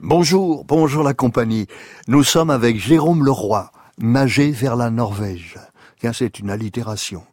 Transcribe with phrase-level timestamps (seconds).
[0.00, 1.66] Bonjour, bonjour la compagnie.
[2.06, 5.58] Nous sommes avec Jérôme Leroy, nager vers la Norvège.
[6.00, 7.24] Tiens, c'est une allitération.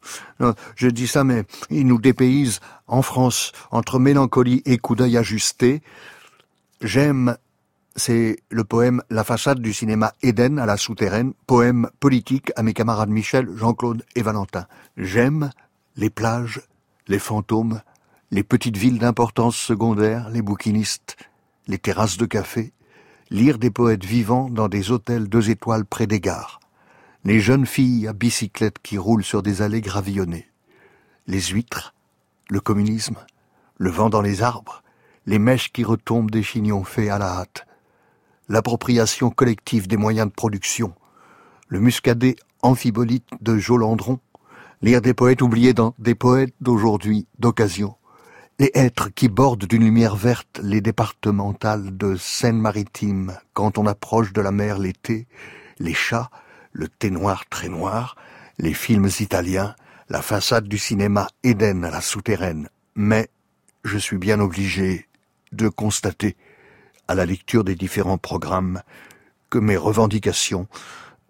[0.75, 5.81] je dis ça, mais il nous dépayse en France, entre mélancolie et coup d'œil ajusté.
[6.81, 7.37] J'aime,
[7.95, 12.73] c'est le poème La façade du cinéma Éden à la souterraine, poème politique à mes
[12.73, 14.67] camarades Michel, Jean-Claude et Valentin.
[14.97, 15.51] J'aime
[15.95, 16.61] les plages,
[17.07, 17.81] les fantômes,
[18.35, 21.15] les petites villes d'importance secondaire, les bouquinistes,
[21.69, 22.73] les terrasses de café,
[23.29, 26.59] lire des poètes vivants dans des hôtels deux étoiles près des gares,
[27.23, 30.49] les jeunes filles à bicyclette qui roulent sur des allées gravillonnées,
[31.27, 31.93] les huîtres,
[32.49, 33.15] le communisme,
[33.77, 34.83] le vent dans les arbres,
[35.25, 37.65] les mèches qui retombent des chignons faits à la hâte,
[38.49, 40.93] l'appropriation collective des moyens de production,
[41.69, 44.19] le muscadet amphibolite de Jolandron,
[44.81, 47.95] lire des poètes oubliés dans des poètes d'aujourd'hui, d'occasion,
[48.57, 54.39] les êtres qui bordent d'une lumière verte les départementales de Seine-Maritime quand on approche de
[54.39, 55.27] la mer l'été,
[55.77, 56.29] les chats,
[56.71, 58.15] le thé noir très noir,
[58.57, 59.75] les films italiens,
[60.07, 62.69] la façade du cinéma Éden à la souterraine.
[62.95, 63.29] Mais
[63.83, 65.07] je suis bien obligé
[65.51, 66.37] de constater,
[67.09, 68.81] à la lecture des différents programmes,
[69.49, 70.67] que mes revendications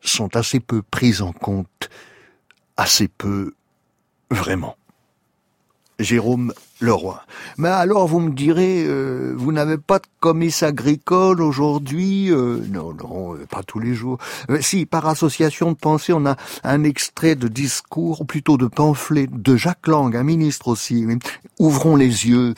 [0.02, 1.90] sont assez peu prises en compte,
[2.78, 3.56] assez peu
[4.30, 4.78] vraiment.
[6.00, 7.22] Jérôme Leroy.
[7.58, 12.94] Mais alors vous me direz, euh, vous n'avez pas de comice agricole aujourd'hui euh, Non,
[12.94, 14.18] non, euh, pas tous les jours.
[14.60, 19.28] si, par association de pensée, on a un extrait de discours, ou plutôt de pamphlet
[19.32, 21.06] de Jacques Lang, un ministre aussi.
[21.60, 22.54] Ouvrons les yeux.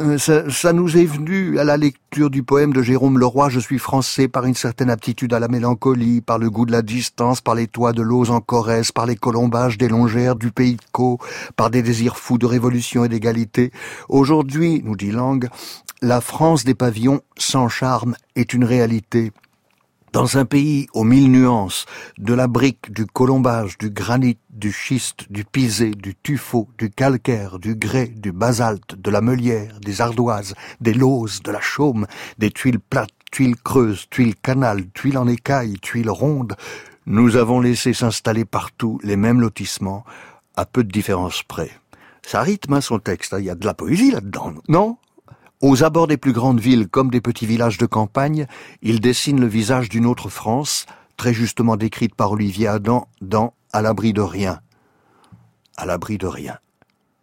[0.00, 3.78] Euh, ça, nous est venu à la lecture du poème de Jérôme Leroy, Je suis
[3.78, 7.56] français, par une certaine aptitude à la mélancolie, par le goût de la distance, par
[7.56, 11.18] les toits de l'ose en Corrèze, par les colombages des longères du pays de Caux,
[11.56, 13.72] par des désirs fous de révolution et d'égalité.
[14.08, 15.48] Aujourd'hui, nous dit Lang,
[16.00, 19.32] la France des pavillons sans charme est une réalité.
[20.12, 21.84] Dans un pays aux mille nuances,
[22.16, 27.58] de la brique, du colombage, du granit, du schiste, du pisé, du tuffeau, du calcaire,
[27.58, 32.06] du grès, du basalte, de la meulière, des ardoises, des lauses, de la chaume,
[32.38, 36.56] des tuiles plates, tuiles creuses, tuiles canales, tuiles en écailles, tuiles rondes,
[37.04, 40.04] nous avons laissé s'installer partout les mêmes lotissements,
[40.56, 41.70] à peu de différence près.
[42.26, 43.40] Ça rythme hein, son texte, hein.
[43.40, 44.96] il y a de la poésie là-dedans, non?
[45.60, 48.46] Aux abords des plus grandes villes comme des petits villages de campagne,
[48.82, 50.86] il dessine le visage d'une autre France,
[51.16, 54.60] très justement décrite par Olivier Adam dans À l'abri de rien.
[55.76, 56.58] À l'abri de rien.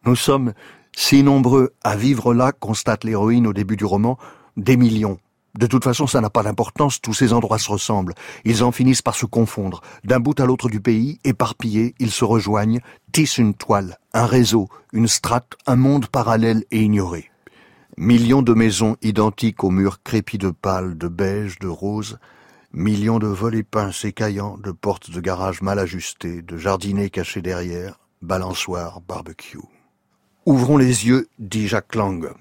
[0.06, 0.54] Nous sommes
[0.96, 4.18] si nombreux à vivre là, constate l'héroïne au début du roman,
[4.56, 5.18] des millions.
[5.58, 8.14] De toute façon, ça n'a pas d'importance, tous ces endroits se ressemblent.
[8.44, 9.82] Ils en finissent par se confondre.
[10.04, 12.82] D'un bout à l'autre du pays, éparpillés, ils se rejoignent,
[13.12, 17.30] tissent une toile, un réseau, une strate, un monde parallèle et ignoré.
[17.98, 22.20] Millions de maisons identiques aux murs crépis de pâle, de beige, de rose,
[22.74, 27.98] millions de volets peints s'écaillant, de portes de garage mal ajustées, de jardinets cachés derrière,
[28.22, 29.60] balançoires, barbecue.
[30.46, 32.34] Ouvrons les yeux, dit Jacques Lang.